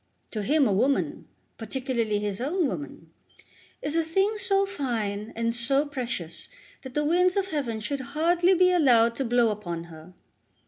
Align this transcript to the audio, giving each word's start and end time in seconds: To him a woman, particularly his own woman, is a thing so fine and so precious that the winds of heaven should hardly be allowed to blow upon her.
To 0.31 0.41
him 0.41 0.65
a 0.67 0.73
woman, 0.73 1.27
particularly 1.59 2.17
his 2.17 2.41
own 2.41 2.65
woman, 2.67 3.11
is 3.83 3.95
a 3.95 4.03
thing 4.03 4.39
so 4.39 4.65
fine 4.65 5.31
and 5.35 5.53
so 5.53 5.85
precious 5.85 6.47
that 6.81 6.95
the 6.95 7.05
winds 7.05 7.37
of 7.37 7.49
heaven 7.49 7.79
should 7.79 7.99
hardly 8.17 8.55
be 8.55 8.71
allowed 8.71 9.15
to 9.17 9.25
blow 9.25 9.49
upon 9.51 9.83
her. 9.83 10.15